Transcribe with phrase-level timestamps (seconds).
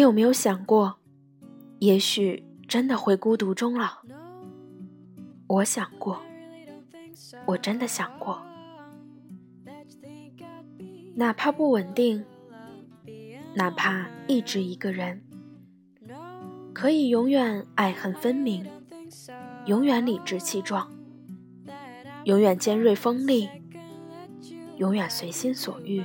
[0.00, 0.96] 你有没有想过，
[1.78, 3.98] 也许真的会孤独终老？
[5.46, 6.22] 我想过，
[7.44, 8.40] 我真的想过，
[11.14, 12.24] 哪怕不稳定，
[13.52, 15.22] 哪怕一直一个人，
[16.72, 18.66] 可以永远爱恨分明，
[19.66, 20.90] 永远理直气壮，
[22.24, 23.50] 永远尖锐锋利，
[24.78, 26.02] 永远随心所欲，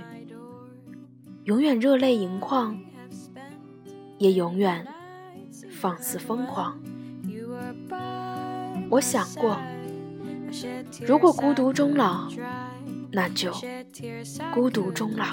[1.46, 2.78] 永远热泪盈眶。
[4.18, 4.86] 也永远
[5.72, 6.78] 放肆疯狂。
[8.90, 9.58] 我想过，
[11.06, 12.28] 如果孤独终老，
[13.12, 13.52] 那就
[14.54, 15.26] 孤独终老。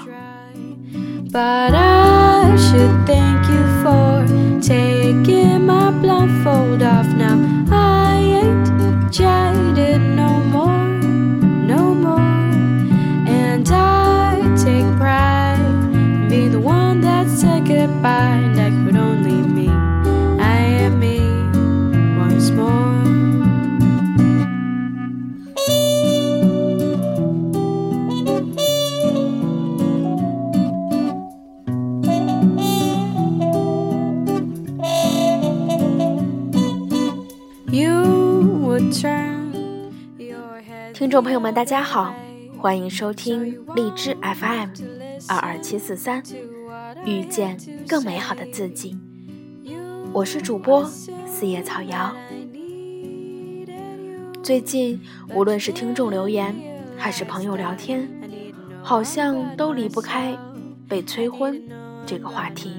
[40.93, 42.15] 听众朋友们，大家好，
[42.57, 44.69] 欢迎收听荔枝 FM
[45.27, 46.23] 二二七四三，
[47.05, 48.97] 遇见更美好的自己。
[50.11, 52.15] 我是主播四叶草瑶。
[54.43, 55.01] 最近，
[55.33, 56.55] 无论是听众留言，
[56.97, 58.07] 还是朋友聊天，
[58.81, 60.37] 好像都离不开
[60.87, 61.61] 被催婚
[62.05, 62.71] 这个话题。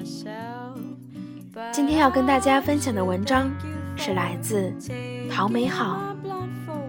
[1.73, 3.51] 今天要跟大家分享的文章
[3.97, 4.73] 是来自
[5.31, 6.15] 陶美好。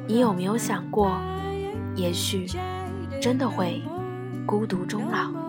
[0.08, 1.18] 你有没有想过，
[1.96, 2.46] 也许
[3.22, 3.81] 真的会
[4.46, 5.44] 孤独终老？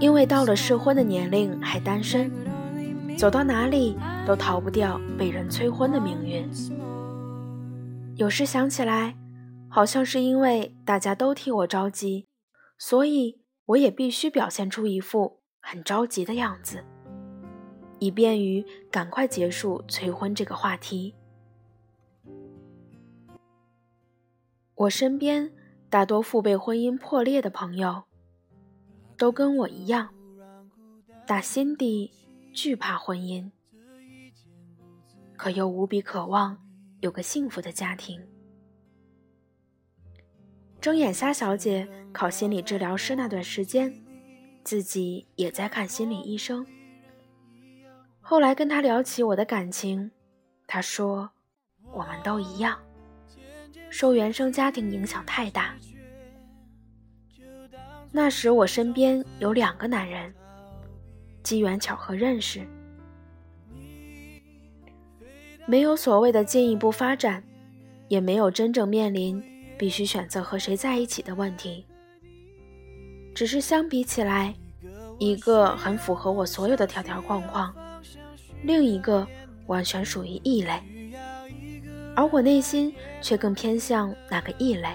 [0.00, 2.30] 因为到了适婚的年龄还单身，
[3.16, 6.48] 走到哪里都逃不掉被人催婚的命运。
[8.16, 9.16] 有时想起来，
[9.68, 12.26] 好像是因为大家都替我着急，
[12.78, 13.37] 所以
[13.68, 16.82] 我也必须表现出一副很着急的样子，
[17.98, 21.14] 以便于赶快结束催婚这个话题。
[24.74, 25.52] 我身边
[25.90, 28.04] 大多父辈婚姻破裂的朋友，
[29.18, 30.14] 都跟我一样，
[31.26, 32.10] 打心底
[32.54, 33.50] 惧怕婚姻，
[35.36, 36.58] 可又无比渴望。
[37.00, 38.20] 有个幸福的家庭。
[40.80, 43.92] 睁眼瞎小姐考心理治疗师那段时间，
[44.62, 46.64] 自己也在看心理医生。
[48.20, 50.10] 后来跟他聊起我的感情，
[50.66, 51.30] 他说
[51.92, 52.78] ：“我们都一样，
[53.90, 55.74] 受原生家庭影响太大。”
[58.12, 60.32] 那时我身边有两个男人，
[61.42, 62.66] 机缘巧合认识。
[65.66, 67.42] 没有所谓的进一步发展，
[68.08, 69.42] 也没有真正面临
[69.78, 71.86] 必须选择和谁在一起的问题。
[73.34, 74.54] 只是相比起来，
[75.18, 77.72] 一个很符合我所有的条条框框，
[78.64, 79.26] 另一个
[79.66, 80.82] 完全属于异类，
[82.16, 84.88] 而我内心却更偏向那个异类。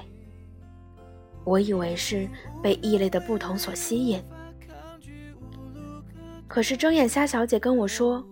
[1.45, 2.27] 我以为是
[2.61, 4.21] 被异类的不同所吸引，
[6.47, 8.25] 可是睁眼瞎小姐跟我说，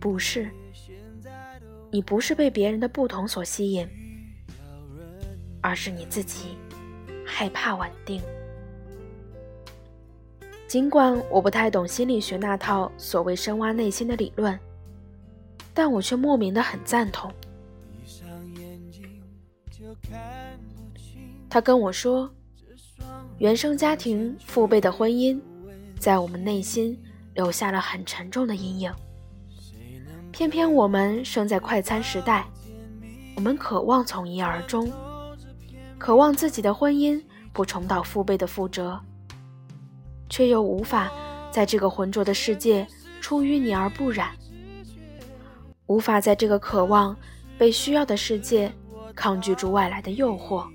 [0.00, 0.50] 不是。
[1.90, 3.88] 你不是被别人的不同所吸引，
[5.66, 6.56] 而是你自己
[7.26, 8.22] 害怕稳定。
[10.68, 14.56] 尽管我不太懂心理学那套所谓深挖内心的理论，
[15.74, 17.32] 但我却莫名的很赞同。
[21.50, 22.30] 他跟我说，
[23.38, 25.40] 原生家庭、父辈的婚姻，
[25.98, 26.96] 在我们内心
[27.34, 28.92] 留下了很沉重的阴影。
[30.30, 32.46] 偏偏我们生在快餐时代，
[33.34, 34.92] 我们渴望从一而终，
[35.98, 37.22] 渴望自己的婚姻
[37.52, 39.00] 不重蹈父辈的覆辙，
[40.28, 41.10] 却又无法
[41.50, 42.86] 在这个浑浊的世界
[43.20, 44.30] 出淤泥而不染，
[45.86, 47.16] 无法在这个渴望
[47.58, 48.72] 被需要的世界
[49.14, 50.66] 抗拒住外来的诱惑，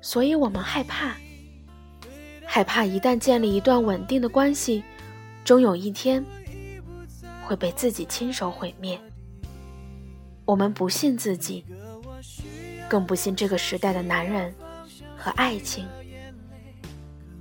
[0.00, 1.16] 所以我们害怕，
[2.44, 4.82] 害怕一旦建立一段稳定的关系，
[5.44, 6.24] 终有一天。
[7.48, 9.00] 会被自己亲手毁灭。
[10.44, 11.64] 我们不信自己，
[12.88, 14.52] 更不信这个时代的男人
[15.16, 15.86] 和爱情。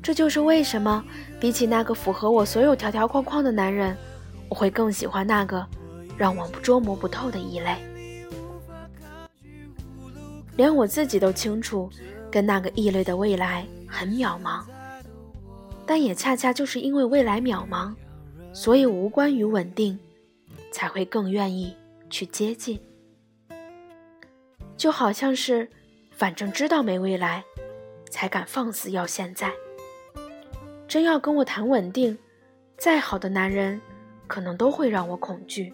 [0.03, 1.03] 这就是为什么
[1.39, 3.97] 比起那个符合我所有条条框框的男人，
[4.49, 5.65] 我会更喜欢那个
[6.17, 7.75] 让我捉摸不透的异类。
[10.55, 11.89] 连我自己都清楚，
[12.31, 14.63] 跟那个异类的未来很渺茫。
[15.85, 17.93] 但也恰恰就是因为未来渺茫，
[18.53, 19.97] 所以无关于稳定，
[20.71, 21.75] 才会更愿意
[22.09, 22.79] 去接近。
[24.77, 25.67] 就好像是，
[26.11, 27.43] 反正知道没未来，
[28.11, 29.51] 才敢放肆要现在。
[30.87, 32.17] 真要跟我谈稳定，
[32.77, 33.81] 再好的男人，
[34.27, 35.73] 可能都会让我恐惧。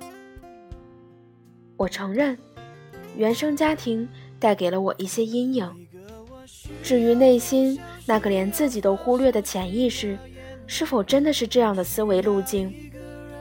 [1.76, 2.38] 我承认，
[3.18, 4.08] 原生家庭
[4.40, 5.88] 带给了我一些阴影。
[6.82, 10.18] 至于内心那个连自己都忽略的潜意识，
[10.66, 12.74] 是否真的是这样的思维路径，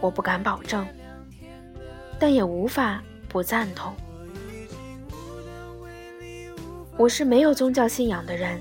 [0.00, 0.84] 我不敢保证，
[2.18, 3.94] 但也无法不赞同。
[6.96, 8.60] 我是没有宗教信仰的人，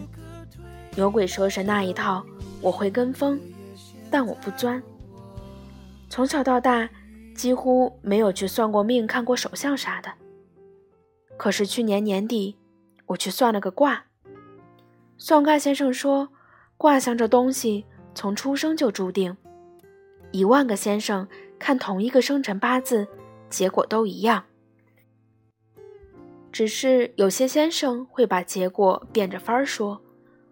[0.95, 2.25] 牛鬼蛇神那一套
[2.61, 3.39] 我会跟风，
[4.09, 4.81] 但我不钻。
[6.09, 6.89] 从小到大
[7.35, 10.11] 几乎没有去算过命、看过手相啥的。
[11.37, 12.57] 可是去年年底，
[13.07, 14.05] 我去算了个卦。
[15.17, 16.29] 算卦先生说，
[16.77, 17.85] 卦象这东西
[18.15, 19.35] 从出生就注定，
[20.31, 21.27] 一万个先生
[21.59, 23.07] 看同一个生辰八字，
[23.49, 24.45] 结果都一样，
[26.51, 30.01] 只是有些先生会把结果变着法儿说，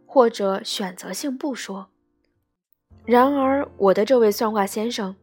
[0.05, 1.89] 或者选择性不说。
[3.05, 5.15] 然而我的这位算卦先生，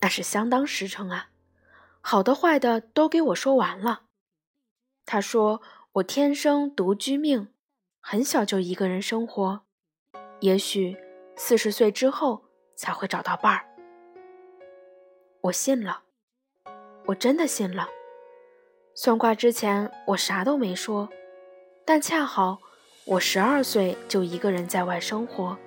[0.00, 1.28] 那是相当实诚啊，
[2.00, 4.02] 好的坏的都给我说完了。
[5.06, 7.48] 他说我天生独居命。
[8.06, 9.62] 很小就一个人生活，
[10.40, 10.94] 也许
[11.36, 12.44] 四十岁之后
[12.76, 13.64] 才会找到伴儿。
[15.40, 16.02] 我信了，
[17.06, 17.88] 我真的信了。
[18.96, 21.08] 算卦之前我啥都没说，
[21.84, 22.60] 但恰好
[23.04, 25.58] 我十二岁就一个人在外生活，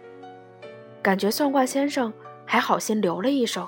[1.01, 2.13] 感觉算卦先生
[2.45, 3.67] 还好心留了一手，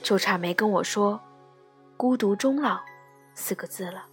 [0.00, 1.20] 就差没跟我说
[1.98, 2.78] “孤独终老”
[3.34, 4.06] 四个字了。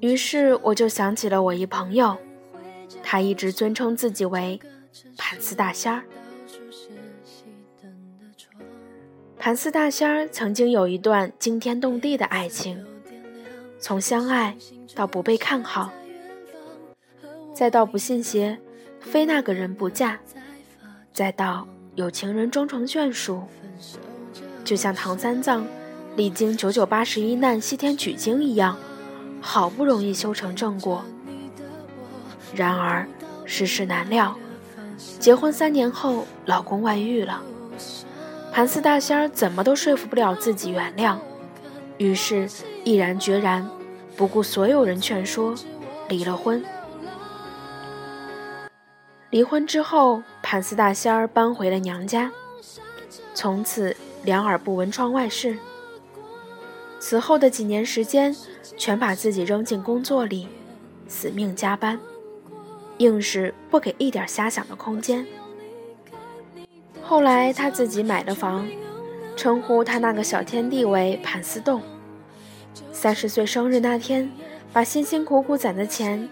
[0.00, 2.18] 于是我就想起了我一朋友，
[3.02, 4.60] 他一直尊称自己为
[5.16, 6.04] 盘丝大仙儿。
[9.42, 12.80] 盘丝大仙儿曾经有一段惊天动地的爱情，
[13.80, 14.56] 从相爱
[14.94, 15.90] 到不被看好，
[17.52, 18.60] 再到不信邪，
[19.00, 20.20] 非那个人不嫁，
[21.12, 21.66] 再到
[21.96, 23.42] 有情人终成眷属，
[24.62, 25.66] 就像唐三藏
[26.14, 28.78] 历经九九八十一难西天取经一样。
[29.40, 31.04] 好不容易修成正果，
[32.54, 33.08] 然而
[33.44, 34.36] 世事难料，
[35.18, 37.42] 结婚三年后，老公外遇了。
[38.52, 41.16] 盘丝大仙儿怎么都说服不了自己原谅，
[41.96, 42.46] 于是
[42.84, 43.66] 毅然决然，
[44.14, 45.54] 不顾所有人劝说，
[46.08, 46.62] 离了婚。
[49.30, 52.30] 离婚之后，盘丝大仙儿搬回了娘家，
[53.32, 55.56] 从此两耳不闻窗外事。
[57.00, 58.36] 此后的几年时间。
[58.78, 60.48] 全把自己扔进工作里，
[61.06, 62.00] 死命加班，
[62.98, 65.24] 硬是不给一点瞎想的空间。
[67.12, 68.66] 后来他自己买了房，
[69.36, 71.82] 称呼他那个小天地为盘丝洞。
[72.90, 74.32] 三十岁生日那天，
[74.72, 76.26] 把辛辛苦苦攒的钱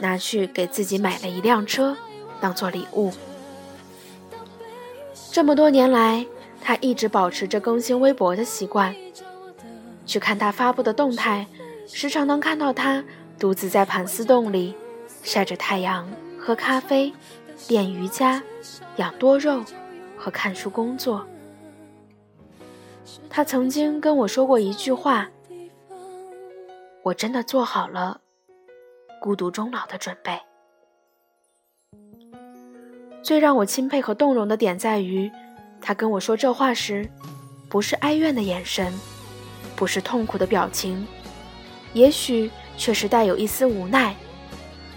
[0.00, 1.96] 拿去给自己买了一辆车，
[2.42, 3.10] 当做礼物。
[5.32, 6.26] 这么多年来，
[6.60, 8.94] 他一直保持着更新微博的习惯，
[10.04, 11.46] 去看他发布的动态。
[11.86, 13.02] 时常能看到他
[13.38, 14.74] 独自在盘丝洞里
[15.22, 16.06] 晒着太阳、
[16.38, 17.14] 喝咖啡、
[17.68, 18.42] 练瑜伽、
[18.96, 19.64] 养多肉
[20.18, 21.26] 和看书工作。
[23.30, 25.30] 他曾经跟我说过一句话
[27.02, 28.20] ：“我真的做好了
[29.20, 30.38] 孤独终老的准备。”
[33.22, 35.30] 最让我钦佩和动容的点在于，
[35.80, 37.08] 他跟我说这话时，
[37.68, 38.92] 不是哀怨的眼神，
[39.76, 41.06] 不是痛苦的表情。
[41.94, 44.14] 也许确实带有一丝无奈，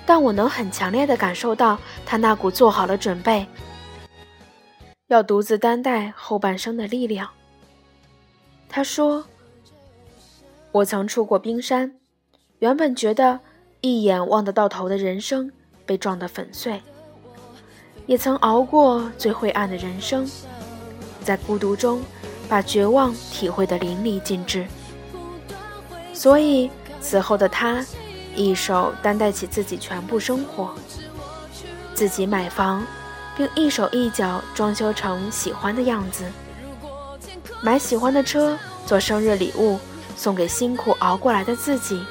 [0.06, 3.48] 但我能很强烈的感受到他那股做好了准备，
[5.13, 7.30] 要独自担待后半生的力量。
[8.70, 9.25] 他说
[10.72, 11.94] ：“我曾触过冰山，
[12.60, 13.39] 原本觉得
[13.82, 15.51] 一眼望得到头的人生
[15.86, 16.82] 被撞得粉碎，
[18.06, 20.25] 也曾熬过最灰暗的人生，
[21.24, 22.01] 在孤独中
[22.48, 24.65] 把绝望体会得淋漓尽致，
[26.13, 26.70] 所以。”
[27.03, 27.84] 此后的他，
[28.36, 30.72] 一手担待起自己全部生活，
[31.96, 32.86] 自己买房，
[33.41, 36.24] 并一手一脚装修成喜欢的样子，
[37.63, 38.55] 买喜欢的车
[38.86, 39.79] 做生日礼物
[40.15, 42.03] 送给辛苦熬过来的自己，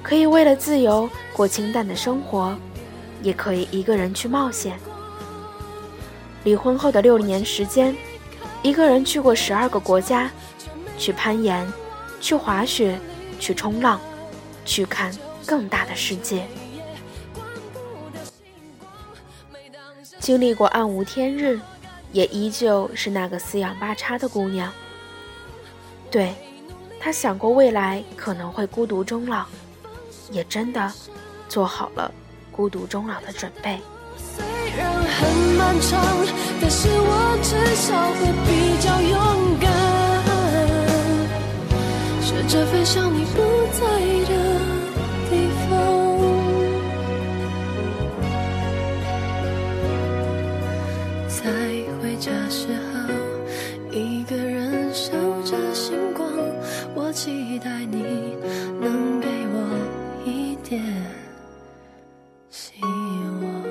[0.00, 2.56] 可以为了自由过清淡的生活，
[3.20, 4.78] 也可以一个人去冒险。
[6.44, 7.96] 离婚后的六年时间，
[8.62, 10.30] 一个人去过十二个国家，
[10.96, 11.66] 去攀岩，
[12.20, 12.96] 去滑雪，
[13.40, 14.00] 去冲浪，
[14.64, 15.12] 去看
[15.44, 16.46] 更大的世界。
[20.28, 21.58] 经历过暗无天日，
[22.12, 24.70] 也依旧是那个四仰八叉的姑娘。
[26.10, 26.34] 对，
[27.00, 29.46] 她想过未来可能会孤独终老，
[30.30, 30.92] 也真的
[31.48, 32.12] 做好了
[32.52, 33.78] 孤独终老的准备。
[34.18, 34.44] 虽
[34.76, 35.98] 然很漫长，
[36.60, 39.72] 但是我至少会比较勇敢，
[42.20, 43.40] 试着飞向你不
[43.72, 43.80] 在
[44.30, 44.47] 的
[57.18, 58.36] 期待你
[58.80, 60.80] 能给我一点
[62.48, 63.64] 希望。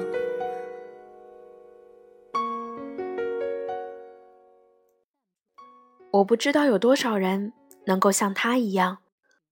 [6.12, 7.54] 我不知道有多少人
[7.86, 8.98] 能够像他一样，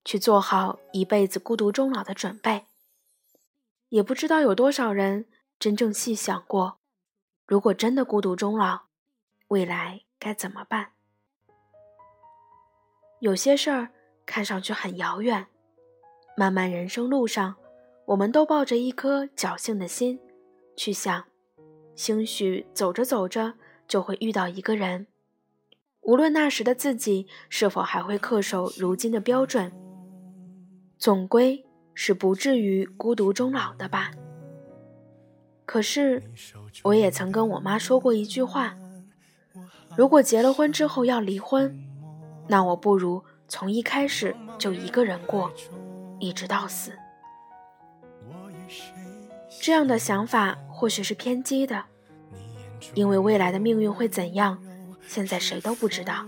[0.03, 2.65] 去做好一辈子孤独终老的准备，
[3.87, 5.25] 也不知道有多少人
[5.57, 6.79] 真正细想过。
[7.45, 8.87] 如果真的孤独终老，
[9.47, 10.94] 未来该怎么办？
[13.25, 13.89] 有些事儿
[14.23, 15.47] 看上去很遥远，
[16.37, 17.55] 漫漫人生路上，
[18.05, 20.19] 我们都抱着一颗侥幸的心
[20.77, 21.23] 去想，
[21.95, 23.55] 兴许走着走着
[23.87, 25.07] 就会遇到一个人，
[26.01, 29.71] 无论那时的自己是否还会恪守如今的标准，
[30.99, 31.65] 总归
[31.95, 34.11] 是不至于孤独终老的吧。
[35.65, 36.21] 可是，
[36.83, 38.77] 我也曾跟我妈说过一句话：
[39.97, 41.75] 如果结了婚之后要离婚，
[42.47, 45.51] 那我不如从一开始就一个人过，
[46.19, 46.91] 一直到死。
[49.61, 51.85] 这样的想法或许是偏激的，
[52.93, 54.61] 因为未来的命运会怎样，
[55.07, 56.25] 现在谁都不知道。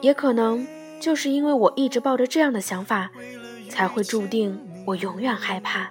[0.00, 0.66] 也可能
[1.00, 3.10] 就是因为我一直抱着这样的想法，
[3.70, 5.90] 才会注定我永远害怕。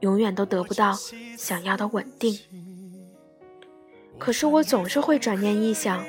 [0.00, 0.92] 永远都得不到
[1.38, 2.36] 想要的稳定。
[4.18, 6.04] 可是我总是会转念一想，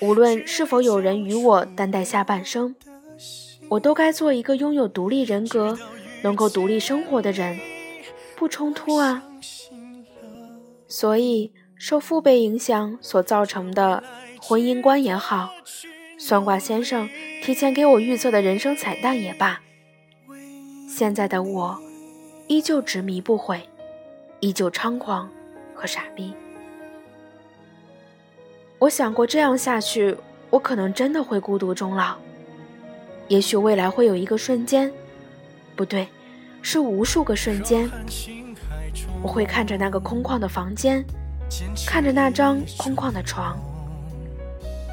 [0.00, 2.74] 无论是否有人与我担待下半生，
[3.68, 5.78] 我都该做一个拥有独立人格、
[6.22, 7.58] 能够独立生活的人，
[8.36, 9.22] 不冲突啊。
[10.88, 14.02] 所以，受父辈影响所造成的
[14.40, 15.50] 婚姻观也好，
[16.18, 17.08] 算卦先生
[17.42, 19.60] 提前给我预测的人生彩蛋也罢，
[20.88, 21.80] 现在的我。
[22.46, 23.62] 依旧执迷不悔，
[24.40, 25.30] 依旧猖狂
[25.74, 26.34] 和傻逼。
[28.84, 30.14] 我想过这样下去，
[30.50, 32.16] 我可能真的会孤独终老。
[33.28, 34.92] 也许未来会有一个瞬间，
[35.74, 36.06] 不对，
[36.60, 37.90] 是无数个瞬间，
[39.22, 41.02] 我会看着那个空旷的房间，
[41.86, 43.58] 看着那张空旷的床，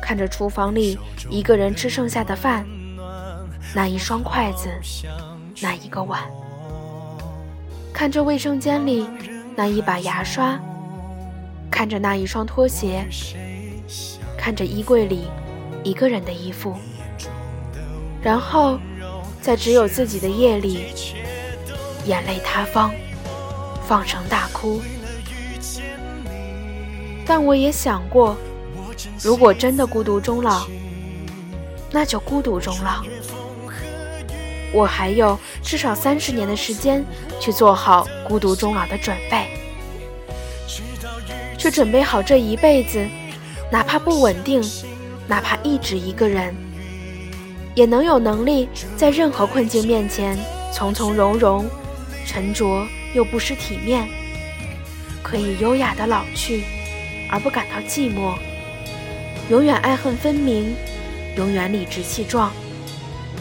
[0.01, 0.97] 看着厨房里
[1.29, 2.65] 一个人吃剩下的饭，
[3.75, 4.69] 那一双筷子，
[5.61, 6.21] 那一个碗。
[7.91, 9.05] 看着卫生间里
[9.53, 10.57] 那一把牙刷，
[11.69, 13.05] 看着那一双拖鞋，
[14.41, 15.27] 看着衣柜里
[15.83, 16.75] 一个人的衣服，
[18.23, 18.79] 然后
[19.39, 20.87] 在只有自己的夜里，
[22.05, 22.91] 眼泪塌方，
[23.87, 24.81] 放声大哭。
[27.23, 28.35] 但我也想过，
[29.21, 30.65] 如果真的孤独终老，
[31.91, 33.03] 那就孤独终老。
[34.73, 37.05] 我还有至少三十年的时间
[37.39, 39.51] 去做好孤独终老的准备，
[41.59, 43.05] 去准备好这一辈子，
[43.71, 44.61] 哪怕不稳定，
[45.27, 46.53] 哪怕一直一个人，
[47.73, 50.37] 也能有能力在任何困境面前
[50.73, 51.65] 从从容容，
[52.27, 54.07] 沉着又不失体面，
[55.23, 56.65] 可以优雅的老去，
[57.29, 58.35] 而不感到寂寞，
[59.49, 60.75] 永远爱恨分明，
[61.37, 62.51] 永远理直气壮。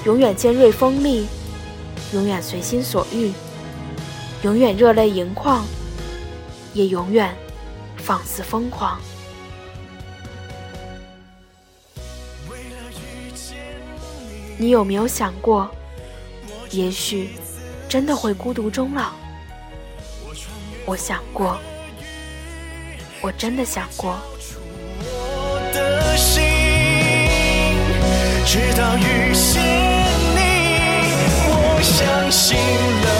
[0.07, 1.27] 永远尖锐锋利，
[2.15, 3.33] 永远随心所欲，
[4.43, 5.63] 永远热泪盈眶，
[6.73, 7.37] 也永远
[7.99, 8.99] 放肆疯狂。
[14.61, 15.71] 你有没有想过，
[16.71, 17.31] 也许
[17.89, 19.13] 真的会孤独终老？
[20.85, 21.59] 我想过，
[23.23, 24.19] 我真的想过。
[28.45, 29.63] 直到遇见
[30.35, 30.41] 你，
[31.49, 33.20] 我相信了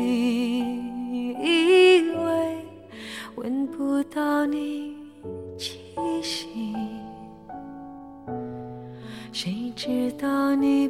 [4.51, 4.97] 你
[5.57, 5.79] 气
[6.21, 6.75] 息，
[9.31, 10.89] 谁知道你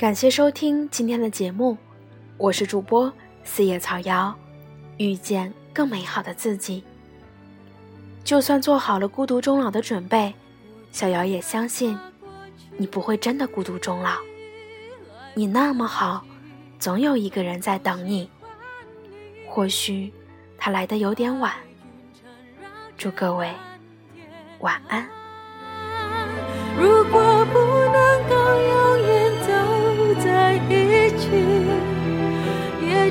[0.00, 1.76] 感谢收听今天的节目，
[2.38, 3.12] 我是主播
[3.44, 4.34] 四叶草瑶，
[4.96, 6.82] 遇见更美好的自己。
[8.24, 10.34] 就算做好了孤独终老的准备，
[10.90, 11.98] 小瑶也相信
[12.78, 14.12] 你不会真的孤独终老。
[15.34, 16.24] 你那么好，
[16.78, 18.30] 总有一个人在等你。
[19.46, 20.10] 或许
[20.56, 21.52] 他来的有点晚。
[22.96, 23.52] 祝各位
[24.60, 25.06] 晚安。
[26.78, 27.58] 如果不
[27.92, 28.79] 能够有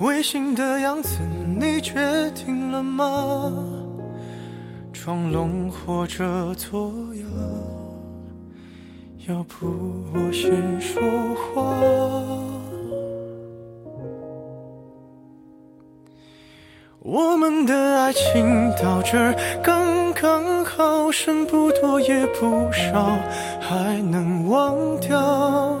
[0.00, 1.20] 违心的样子
[1.58, 3.52] 你决定了吗？
[4.92, 7.24] 装聋或者作哑。
[9.28, 9.66] 要不
[10.12, 11.00] 我先说
[11.34, 11.62] 话。
[17.00, 23.16] 我们的爱情到这儿刚刚好，剩不多也不少，
[23.60, 25.80] 还能忘掉。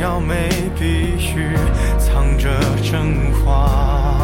[0.00, 1.56] 要没，必须
[1.98, 2.48] 藏着
[2.82, 4.16] 真话。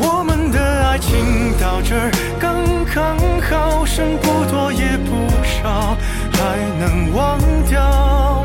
[0.00, 5.96] 我们的爱情到这儿刚刚好，剩不多也不少，
[6.32, 8.42] 还能忘掉。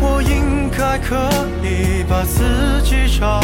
[0.00, 1.14] 我应该可
[1.62, 3.40] 以把自己照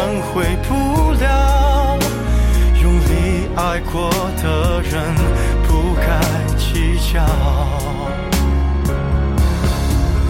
[0.00, 1.98] 挽回不了。
[2.82, 4.10] 用力爱过
[4.42, 5.14] 的人，
[5.68, 6.08] 不该
[6.56, 7.20] 计较。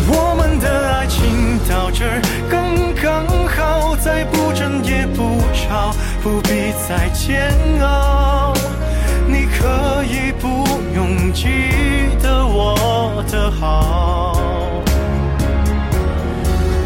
[0.09, 8.53] 我们的爱情到这儿刚刚好，再不争也不吵，不必再煎熬。
[9.29, 11.47] 你可以不用记
[12.21, 14.37] 得我的好。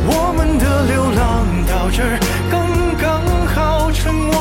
[0.06, 2.18] 我们的流浪到这儿
[2.50, 2.63] 刚，